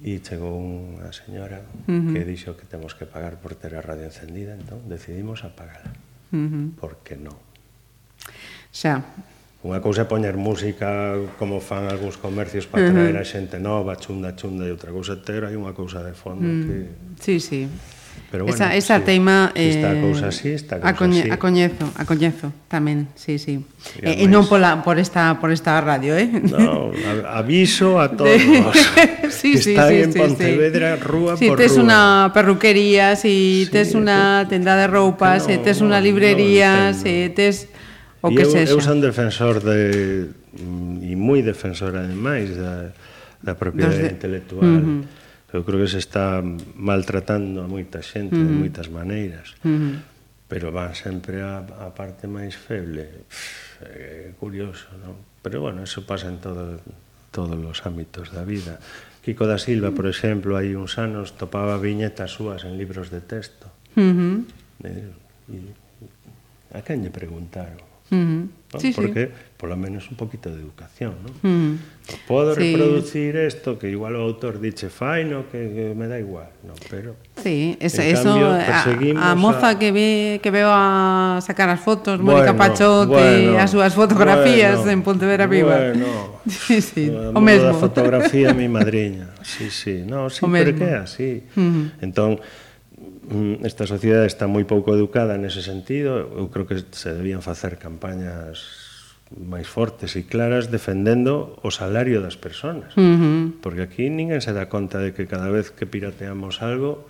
[0.01, 2.13] E chegou unha señora uh -huh.
[2.13, 5.93] que dixo que temos que pagar por ter a radio encendida, entón decidimos apagala.
[6.33, 6.65] Uh -huh.
[6.77, 7.37] Porque non.
[8.73, 9.01] Xa,
[9.61, 13.29] Unha cousa é poñer música como fan algúns comercios para traer uh -huh.
[13.29, 16.61] a xente nova, chunda, chunda, e outra cousa ter hai unha cousa de fondo mm.
[16.65, 16.75] que...
[17.21, 17.69] Sí, sí.
[18.31, 21.31] Pero bueno, esa, esa sí, teima eh, esta cousa así, está cousa a coñe, así.
[21.31, 23.59] A coñezo, a coñezo tamén, sí, sí.
[23.99, 26.31] E, eh, e non pola, por esta por esta radio, eh?
[26.31, 26.95] No,
[27.27, 28.31] aviso a todos.
[28.31, 29.27] De...
[29.35, 31.03] sí, sí, está sí, en sí, Pontevedra, sí.
[31.03, 31.83] rúa sí, por tes rúa.
[31.83, 37.35] unha perruquería, si sí, tes unha tenda de roupas, no, tes unha librería, no, se
[37.35, 37.67] tes
[38.23, 38.71] o que sexa.
[38.71, 42.95] Eu, eu son defensor de mm, e moi defensor ademais da,
[43.43, 44.15] da propiedade de...
[44.15, 44.63] intelectual.
[44.63, 45.19] Uh -huh
[45.51, 46.39] Eu creo que se está
[46.75, 48.47] maltratando a moita xente mm.
[48.47, 49.53] de moitas maneiras.
[49.63, 49.95] uh -huh.
[50.47, 53.27] Pero van sempre a, a parte máis feble.
[53.27, 55.15] Pff, é curioso, non?
[55.43, 56.79] Pero bueno, eso pasa en todo,
[57.35, 58.79] todos os ámbitos da vida.
[59.21, 63.67] Kiko da Silva, por exemplo, hai uns anos topaba viñetas súas en libros de texto.
[63.95, 64.37] Uh eh, -huh.
[64.87, 64.91] e,
[65.51, 65.57] e,
[66.71, 67.90] a quen lle preguntaron?
[68.11, 68.47] Uh -huh.
[68.73, 68.79] ¿no?
[68.79, 69.31] Sí, porque sí.
[69.57, 71.49] polo menos un poquito de educación, ¿no?
[71.49, 71.79] Mm.
[72.27, 72.71] Podo sí.
[72.71, 76.73] reproducir esto que igual o autor diche fai, no que, que me da igual, no,
[76.89, 79.79] pero Sí, eso, eso cambio, a, a moza a...
[79.79, 84.77] que ve que veo a sacar as fotos, bueno, Mónica Pachote, bueno, as súas fotografías
[84.83, 85.75] bueno, en Pontevedra Viva.
[85.77, 86.41] Bueno.
[86.47, 87.69] sí, sí, o mesmo.
[87.69, 89.29] A fotografía mi madriña.
[89.43, 91.43] Sí, sí, no, sí, o pero que é así.
[91.55, 91.59] Mm.
[91.59, 92.03] Uh -huh.
[92.03, 92.31] Entón
[93.31, 97.79] Mm, esta sociedade está moi pouco educada nese sentido, eu creo que se debían facer
[97.79, 98.59] campañas
[99.31, 102.91] máis fortes e claras defendendo o salario das persoas.
[102.99, 103.41] Uh -huh.
[103.63, 107.07] Porque aquí ninguén se dá conta de que cada vez que pirateamos algo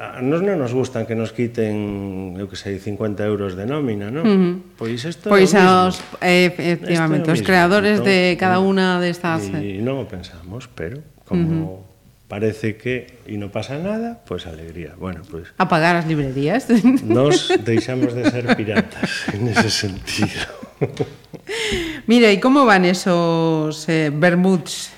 [0.00, 4.08] a nos non nos gustan que nos quiten, eu que sei, 50 euros de nómina,
[4.08, 4.24] non?
[4.24, 4.54] Uh -huh.
[4.80, 9.44] Pois isto Pois é os, eh, efectivamente, os creadores entón, de cada unha destas...
[9.52, 11.44] De e non o pensamos, pero como...
[11.44, 11.93] Uh -huh
[12.28, 14.96] parece que e non pasa nada, pois alegría.
[14.96, 16.68] Bueno, pois apagar as librerías.
[17.04, 20.48] Nos deixamos de ser piratas en ese sentido.
[22.08, 24.92] Mira, e como van esos eh, vermuts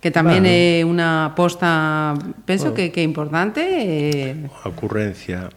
[0.00, 2.12] que tamén bueno, é unha aposta,
[2.44, 2.78] penso bueno, oh.
[2.78, 5.48] que que é importante eh a ocurrencia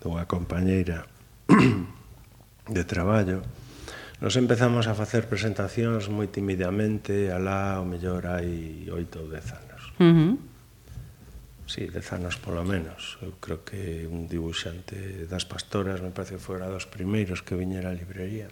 [0.00, 1.04] dunha compañeira
[2.66, 3.44] de traballo.
[4.22, 9.71] Nos empezamos a facer presentacións moi timidamente, alá o mellor hai oito ou dez anos
[10.02, 10.32] Uh -huh.
[11.66, 13.16] Sí, dez anos polo menos.
[13.22, 17.88] Eu creo que un dibuixante das pastoras, me parece que fora dos primeiros que viñera
[17.88, 18.50] á librería.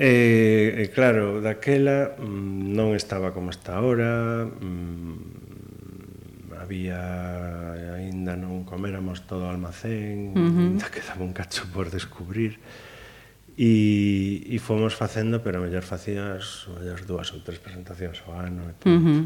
[0.00, 9.28] E, e claro, daquela mm, non estaba como está ahora, mm, había, aínda non coméramos
[9.28, 10.80] todo o almacén, uh -huh.
[10.88, 12.56] quedaba un cacho por descubrir
[13.60, 18.74] e, e fomos facendo, pero mellor facías mellor dúas ou tres presentacións ao ano e
[18.80, 18.88] tal.
[18.88, 19.22] Uh -huh.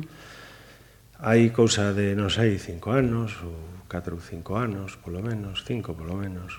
[1.22, 5.94] Hai cousa de, non sei, cinco anos ou catro ou cinco anos, polo menos, cinco
[5.94, 6.58] polo menos,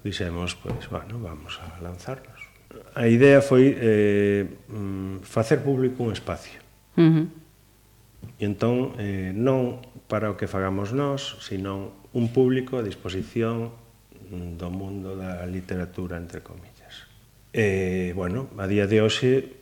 [0.00, 2.40] dixemos, pois, bueno, vamos a lanzarnos.
[2.96, 6.56] A idea foi eh, mm, facer público un espacio.
[6.96, 7.26] Uh -huh.
[8.40, 13.76] E entón, eh, non para o que fagamos nós, sino un público a disposición
[14.32, 16.77] mm, do mundo da literatura, entre comillas.
[17.52, 19.56] E, bueno, a día de hoxe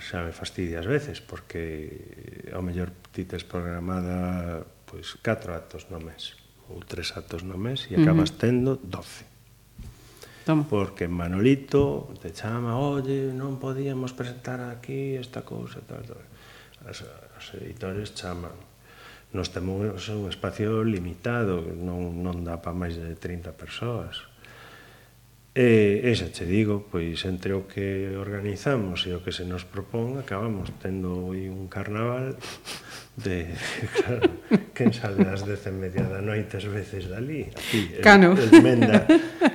[0.00, 6.00] xa me fastidia ás veces, porque ao mellor ti tes programada pois, 4 actos no
[6.00, 6.36] mes,
[6.68, 9.28] ou 3 actos no mes, e acabas tendo 12.
[10.44, 10.64] Toma.
[10.68, 16.24] Porque Manolito te chama, oye, non podíamos presentar aquí esta cousa, tal, tal.
[16.88, 17.04] As,
[17.36, 18.56] as editores chaman.
[19.36, 24.29] Nos temos un espacio limitado, non, non dá para máis de 30 persoas
[25.60, 29.68] E, e xa che digo, pois entre o que organizamos e o que se nos
[29.68, 32.40] propón acabamos tendo hoy un carnaval
[33.20, 33.44] de,
[34.00, 34.40] claro,
[34.72, 38.32] quen sale ás dez e media da noite as veces dali, aquí, Cano.
[38.40, 39.04] El, el menda,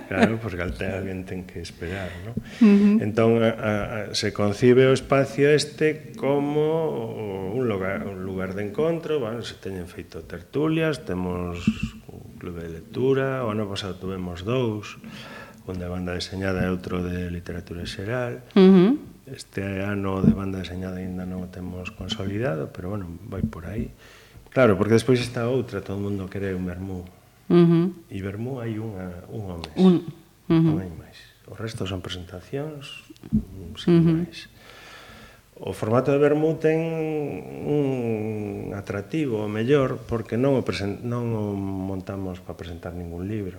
[0.05, 2.37] claro, porque alte alguén ten que esperar, no?
[2.37, 3.01] Uh -huh.
[3.01, 9.17] Entón, a, a, se concibe o espacio este como un lugar, un lugar de encontro,
[9.17, 11.65] bueno, se teñen feito tertulias, temos
[12.13, 15.01] un clube de lectura, o ano pasado tuvemos dous,
[15.67, 18.45] un de banda deseñada e outro de literatura xeral.
[18.53, 18.91] Uh -huh.
[19.25, 23.89] Este ano de banda deseñada ainda non o temos consolidado, pero bueno, vai por aí.
[24.53, 27.03] Claro, porque despois está outra, todo o mundo quere un vermú.
[27.49, 27.85] Uh -huh.
[28.09, 29.77] E vermú hai unha, un ao mes.
[29.81, 29.95] Un...
[30.45, 30.61] Uh -huh.
[30.61, 31.17] Non hai máis.
[31.49, 33.05] O resto son presentacións,
[33.81, 34.15] sin uh -huh.
[34.21, 34.47] máis.
[35.55, 36.77] O formato de vermú ten
[37.65, 43.55] un atractivo, o mellor, porque non o, present, non o montamos para presentar ningún libro.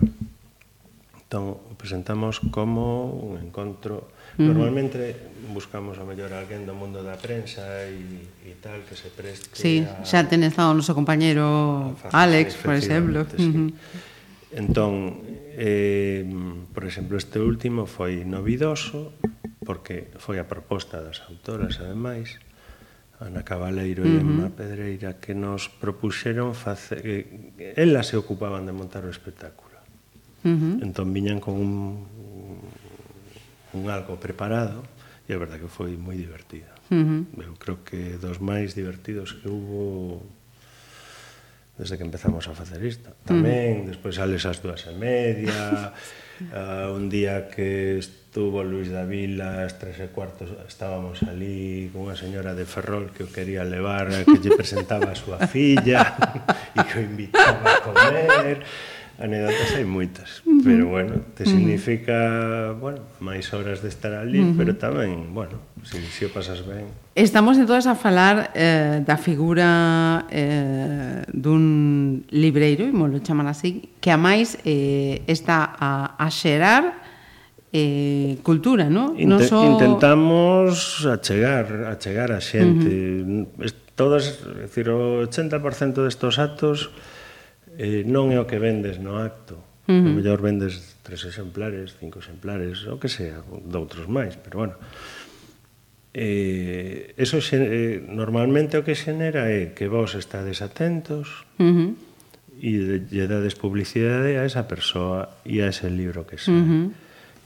[1.27, 4.07] Entón, o presentamos como un encontro...
[4.39, 4.47] Uh -huh.
[4.47, 7.99] Normalmente buscamos a mellor alguén do mundo da prensa e,
[8.47, 10.07] e tal, que se preste sí, a...
[10.07, 13.27] xa ten estado o noso compañero Alex, por exemplo.
[13.27, 13.43] Sí.
[13.43, 13.69] Uh -huh.
[14.55, 15.19] Entón,
[15.59, 16.23] eh,
[16.71, 19.11] por exemplo, este último foi novidoso,
[19.67, 22.39] porque foi a proposta das autoras, ademais,
[23.19, 24.15] Ana Cabaleiro uh -huh.
[24.15, 27.03] e Emma Pedreira, que nos propuxeron facer...
[27.03, 29.66] Eh, eh, elas se ocupaban de montar o espectáculo
[30.47, 30.83] Uh -huh.
[30.87, 31.75] Entón viñan con un,
[33.75, 34.87] un algo preparado
[35.27, 36.71] e a verdade que foi moi divertido.
[36.87, 37.51] Uh -huh.
[37.51, 40.23] Eu creo que dos máis divertidos que hubo
[41.77, 43.11] desde que empezamos a facer isto.
[43.27, 43.89] Tamén, uh -huh.
[43.91, 45.93] despois sales as dúas e media,
[46.55, 52.09] uh, un día que estuvo Luis da Vila ás tres e cuarto estábamos ali con
[52.09, 56.17] unha señora de Ferrol que o quería levar, que lle presentaba a súa filla
[56.77, 58.65] e que o invitaba a comer
[59.17, 60.63] anedotas hai moitas, uh -huh.
[60.63, 62.79] pero bueno, te significa, uh -huh.
[62.79, 64.57] bueno, máis horas de estar ali, uh -huh.
[64.57, 66.85] pero tamén, bueno, se si, si o pasas ben.
[67.17, 73.89] Estamos de todas a falar eh, da figura eh, dun libreiro, e molo chaman así,
[73.97, 77.07] que a máis eh, está a, a xerar
[77.73, 79.17] eh, cultura, non?
[79.17, 79.65] Inte no so...
[79.65, 82.93] Intentamos achegar, achegar a xente.
[83.25, 83.73] Uh -huh.
[83.97, 86.93] Todas, decir, o 80% destos actos
[87.77, 89.61] eh, non é o que vendes no acto.
[89.87, 90.11] Uh -huh.
[90.11, 94.75] O mellor vendes tres exemplares, cinco exemplares, o que sea, doutros máis, pero bueno.
[96.17, 101.89] Eh, eso xe, eh, normalmente o que xenera é que vos estades atentos uh -huh.
[102.57, 106.57] e lle dades publicidade a esa persoa e a ese libro que sea.
[106.57, 106.85] Uh -huh.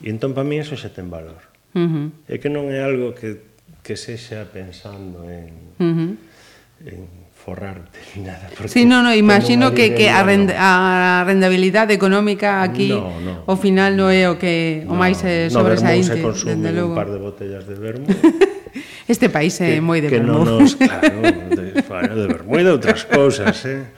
[0.02, 1.44] E entón, para mí, eso xa ten valor.
[1.76, 2.08] Uh -huh.
[2.32, 3.44] É que non é algo que,
[3.84, 6.12] que sexa pensando en, uh -huh.
[6.88, 7.02] en
[7.44, 8.50] forrarte ni nada.
[8.68, 13.58] Sí, no, no, imagino que, que a, renda, a rendabilidade económica aquí no, no, ao
[13.58, 16.22] final non é o que o no, máis é sobresaínte.
[16.22, 16.94] No, se dende logo.
[16.94, 18.06] un par de botellas de vermo.
[19.14, 20.22] este país é moi de que.
[20.22, 21.10] Non nos, claro,
[21.50, 23.90] de, bueno, de vermo e de outras cousas, eh?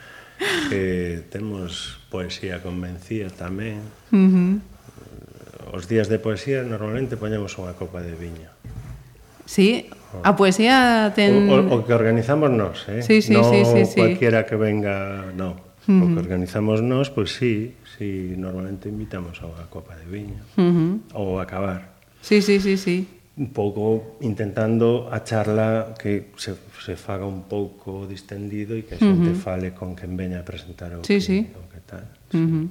[0.72, 3.84] Que temos poesía convencida tamén.
[4.10, 4.54] Uh -huh.
[5.74, 8.50] Os días de poesía normalmente poñemos unha copa de viño.
[9.44, 11.50] Sí, A poesía ten...
[11.50, 13.02] O, o, o que organizamos nós, eh?
[13.02, 13.98] Sí, sí, no sí, sí, sí.
[13.98, 15.58] cualquiera que venga, no.
[15.88, 16.04] Uh -huh.
[16.04, 20.44] O que organizamos nós, pois pues, sí, sí, normalmente invitamos a unha copa de viño.
[20.56, 20.92] Uh -huh.
[21.18, 21.98] Ou a acabar.
[22.22, 23.08] Sí, sí, sí, sí.
[23.36, 29.00] Un pouco intentando a charla que se, se faga un pouco distendido e que a
[29.02, 29.44] xente uh -huh.
[29.44, 31.38] fale con quen veña a presentar o, sí, que, sí.
[31.52, 32.06] o que tal.
[32.32, 32.38] Sí.
[32.38, 32.66] Uh -huh.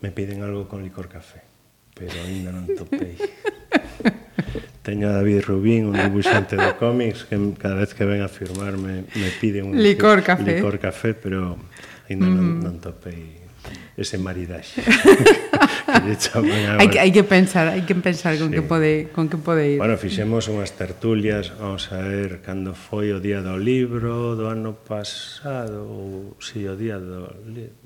[0.00, 1.44] Me piden algo con licor café,
[1.92, 3.18] pero ainda non topei.
[4.82, 9.06] Teño a David Rubín, un dibuixante de cómics, que cada vez que ven a firmarme
[9.14, 11.54] me pide un licor café, licor café pero
[12.10, 12.34] ainda mm.
[12.34, 12.66] non, mm-hmm.
[12.66, 13.42] non topei
[13.96, 14.82] ese maridaxe.
[16.82, 18.58] hai, que, hai que pensar, hai que pensar con sí.
[18.58, 19.78] que pode con que pode ir.
[19.78, 24.74] Bueno, fixemos unhas tertulias, vamos a ver cando foi o día do libro do ano
[24.74, 27.30] pasado ou si sí, o día do,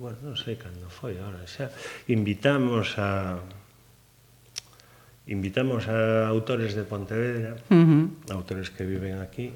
[0.01, 1.69] bueno, non sei cando foi agora, xa
[2.09, 3.37] invitamos a
[5.27, 8.05] invitamos a autores de Pontevedra, uh -huh.
[8.31, 9.51] autores que viven aquí,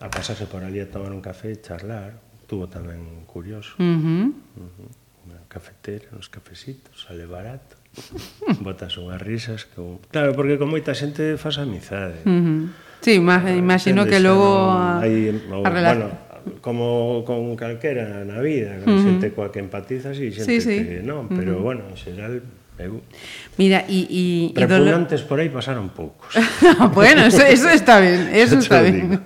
[0.00, 2.20] a pasarse por ali a tomar un café e charlar.
[2.46, 3.74] Tuvo tamén curioso.
[3.80, 4.24] Uh -huh.
[4.60, 4.90] Uh -huh.
[5.26, 7.74] Una cafetera, uns cafecitos, sale barato.
[8.62, 9.80] Botas unhas risas que...
[10.12, 12.20] Claro, porque con moita xente faz amizade.
[12.28, 12.60] Uh -huh.
[13.00, 15.96] Sí, ah, imagino que logo a, hai, eh, o, a relax...
[15.96, 16.08] bueno,
[16.60, 19.04] como con calquera na vida, con uh -huh.
[19.08, 20.76] xente coa que empatizas e xente sí, sí.
[20.84, 21.66] que non, pero uh -huh.
[21.66, 22.44] bueno, en xeral
[22.78, 23.00] Eu...
[23.56, 24.04] Mira, e...
[24.04, 25.28] e Repugnantes dolo...
[25.28, 26.36] por aí pasaron poucos.
[26.92, 29.16] bueno, eso, eso está ben, eso está ben.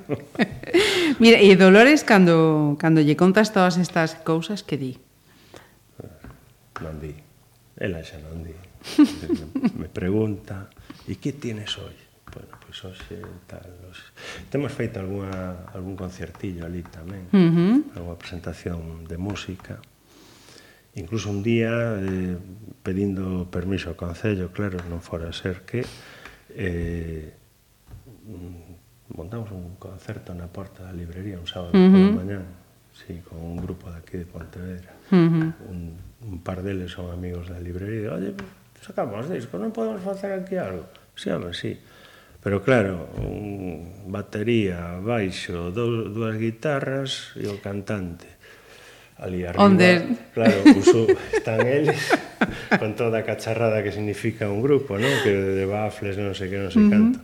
[1.22, 4.94] Mira, e Dolores, cando, cando lle contas todas estas cousas, que di?
[6.78, 7.12] Non di.
[7.74, 8.54] Ela xa non di.
[9.74, 10.70] Me pregunta,
[11.10, 11.98] e que tienes hoy?
[12.30, 13.18] Bueno, pois pues hoxe
[13.50, 13.66] tal...
[13.90, 13.98] Os...
[14.46, 17.98] Temos feito alguna, algún concertillo ali tamén, uh -huh.
[17.98, 19.82] alguna presentación de música
[21.00, 22.36] incluso un día eh,
[22.84, 25.80] pedindo permiso ao Concello, claro, non fora a ser que
[26.52, 27.32] eh,
[29.14, 31.92] montamos un concerto na porta da librería un sábado uh -huh.
[31.92, 32.44] pola mañán
[32.94, 35.52] sí, con un grupo daqui de Pontevedra uh -huh.
[35.70, 35.80] un,
[36.24, 38.34] un par deles son amigos da librería oye,
[38.80, 40.86] sacamos disco, non podemos facer aquí algo
[41.18, 41.74] sí, home, sí
[42.40, 48.39] pero claro, un batería, baixo dous, dúas guitarras e o cantante
[49.20, 49.64] ali arriba.
[49.64, 50.16] Onde...
[50.32, 52.00] Claro, uso, están eles
[52.80, 55.12] con toda a cacharrada que significa un grupo, non?
[55.22, 56.94] Que de bafles, non sei que, non sei uh -huh.
[56.96, 57.18] canto.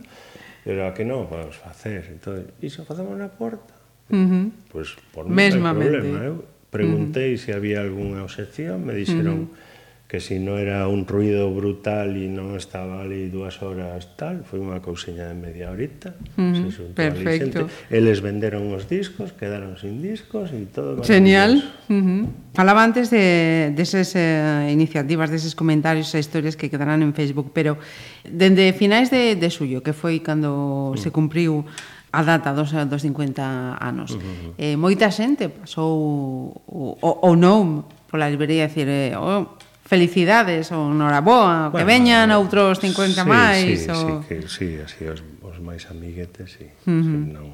[0.61, 2.05] Pero a que non, podemos facer.
[2.13, 3.73] Entón, iso facemos na porta.
[4.13, 4.45] Uh -huh.
[4.69, 6.17] Pois, pues, por mí non hai problema.
[6.21, 6.29] ¿eh?
[6.31, 7.43] Eu preguntei uh -huh.
[7.43, 9.37] se había algunha obxección, me dixeron...
[9.41, 9.75] Uh -huh
[10.07, 14.63] que si non era un ruido brutal e non estaba ali dúas horas tal, foi
[14.63, 17.67] unha cousiña de media horita, mm, se perfecto.
[17.67, 17.91] Xente.
[17.91, 21.03] Eles venderon os discos, quedaron sin discos e todo.
[21.03, 21.59] Genial.
[21.91, 22.23] Uh -huh.
[22.55, 27.75] Falaba antes de deses eh, iniciativas, deses comentarios e historias que quedarán en Facebook, pero
[28.23, 31.03] dende finais de, de suyo, que foi cando mm.
[31.03, 31.67] se cumpriu
[32.15, 34.15] a data dos, dos 50 anos.
[34.15, 34.51] Uh -huh.
[34.55, 40.91] eh, moita xente pasou o, o, o non pola librería, decir, eh, oh, felicidades ou
[40.91, 43.87] noraboa, bueno, que veñan eh, outros 50 sí, máis.
[43.87, 44.19] Sí, ou...
[44.21, 46.67] sí, que, sí, así os, os máis amiguetes, sí.
[46.83, 47.03] Uh -huh.
[47.07, 47.47] sí non...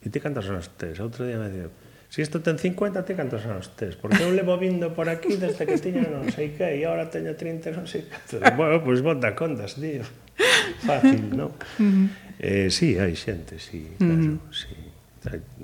[0.00, 0.96] E ti cantos anos tes?
[0.96, 1.68] Outro día me dixo,
[2.08, 3.92] si isto ten 50, ti cantos anos tes?
[4.00, 7.36] Porque eu levo vindo por aquí desde que tiña non sei que, e agora teño
[7.36, 8.16] 30, non sei que.
[8.58, 10.08] Bueno, pois pues, bota contas, tío.
[10.88, 11.52] Fácil, non?
[11.76, 12.06] Uh -huh.
[12.40, 14.56] eh, sí, hai xente, sí, claro, uh -huh.
[14.56, 14.72] sí.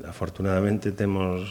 [0.04, 1.48] Afortunadamente temos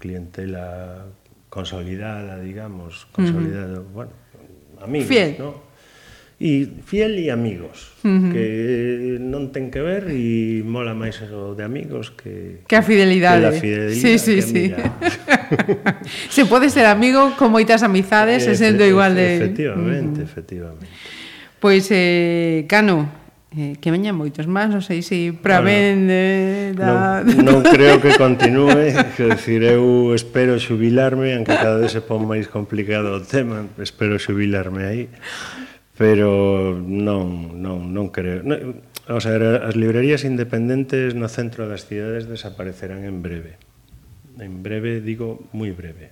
[0.00, 1.04] clientela
[1.50, 3.92] consolidada, digamos, consolidada, uh -huh.
[3.92, 4.12] bueno,
[4.80, 5.36] amigos, fiel.
[5.38, 5.68] ¿no?
[6.40, 8.32] E fiel e amigos, uh -huh.
[8.32, 13.44] que non ten que ver e mola máis eso de amigos que que a fidelidade.
[13.44, 14.72] Que la fidelidade sí, sí, sí.
[16.32, 20.30] Se pode ser amigo con moitas amizades e sendo igual de Efectivamente, uh -huh.
[20.32, 20.86] efectivamente.
[21.60, 23.19] Pois eh Cano,
[23.56, 26.22] eh, que veñan moitos máis, non sei se para bueno, vende
[26.78, 27.22] da...
[27.26, 32.26] non, non creo que continúe que decir, eu espero xubilarme aunque cada vez se pon
[32.26, 35.02] máis complicado o tema, espero xubilarme aí
[36.00, 38.40] pero non, non, non creo.
[38.40, 39.36] Non, o sea,
[39.68, 43.60] as librerías independentes no centro das cidades desaparecerán en breve.
[44.40, 46.08] En breve, digo, moi breve.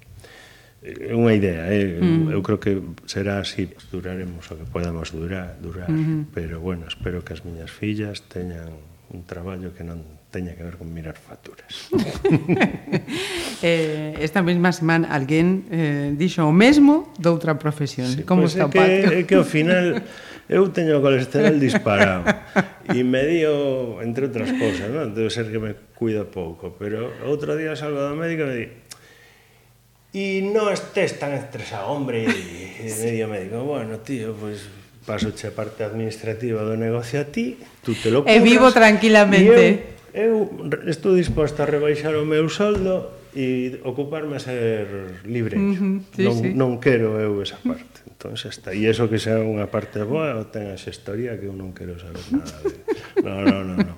[0.79, 1.99] É unha idea, eh?
[1.99, 2.31] mm.
[2.31, 2.79] eu creo que
[3.11, 6.21] será así, duraremos o que podamos durar, durar, mm -hmm.
[6.31, 8.79] pero bueno, espero que as miñas fillas teñan
[9.11, 11.89] un traballo que non teña que ver con mirar facturas.
[13.63, 18.07] eh, esta mesma semana alguén eh, dixo o mesmo doutra profesión.
[18.13, 18.87] Sí, Como pues está é que,
[19.19, 20.05] é que ao final
[20.47, 22.29] eu teño o colesterol disparado
[22.93, 25.17] e me dio, entre outras cosas, non?
[25.17, 28.67] debe ser que me cuido pouco, pero outro día salgo da médica e me di
[30.19, 33.07] e non estés tan estresado, hombre, e sí.
[33.07, 37.55] medio médico, bueno, tío, pois pues, paso che a parte administrativa do negocio a ti,
[37.87, 39.95] tú te lo cubras, e vivo tranquilamente.
[40.11, 45.59] E eu, eu estou disposto a rebaixar o meu soldo e ocuparme a ser libre.
[45.59, 46.49] Uh -huh, sí, non, sí.
[46.55, 48.07] non quero eu esa parte.
[48.19, 48.75] Entón, xa está.
[48.75, 51.95] E iso que sea unha parte boa, ou ten esa historia que eu non quero
[52.01, 52.75] saber nada de...
[53.19, 53.95] No, no, no, no.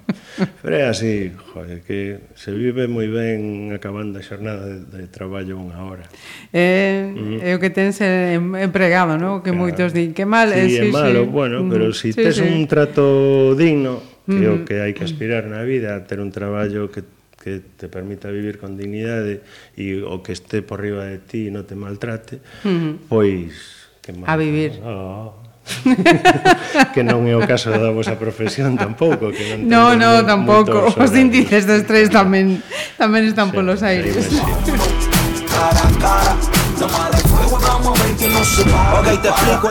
[0.63, 5.61] Pero é así, joder, que se vive moi ben acabando a xornada de, de traballo
[5.61, 6.09] unha hora.
[6.57, 7.05] É,
[7.45, 9.45] é o que tens empregado, non?
[9.45, 9.61] Que claro.
[9.61, 11.33] moitos din, que mal, sí, eh, sí, é malo, sí.
[11.33, 12.49] bueno, pero se si sí, tes sí.
[12.49, 16.89] un trato digno, que é o que hai que aspirar na vida, ter un traballo
[16.89, 17.05] que
[17.41, 19.41] que te permita vivir con dignidade
[19.73, 22.37] e o que este por riba de ti non te maltrate,
[23.09, 23.57] pois
[24.05, 24.77] que mal, A vivir.
[24.85, 25.33] Oh.
[26.95, 30.93] que non é o caso da vosa profesión tampouco, que non No, no, tampouco.
[30.93, 32.61] Os índices de estrés tamén
[33.01, 34.13] tamén están Sí, polos aires.
[38.41, 39.61] me siento.